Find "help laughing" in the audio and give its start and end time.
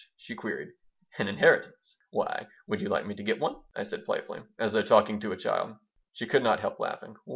6.59-7.15